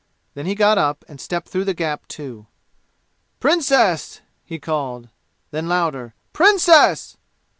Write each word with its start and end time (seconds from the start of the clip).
Then 0.33 0.47
he 0.47 0.55
got 0.55 0.79
up 0.79 1.05
and 1.07 1.21
stepped 1.21 1.49
through 1.49 1.65
the 1.65 1.75
gap, 1.75 2.07
too. 2.07 2.47
"Princess!" 3.39 4.21
he 4.43 4.57
called. 4.57 5.09
Then 5.51 5.67
louder, 5.67 6.15
"Princess!" 6.33 7.17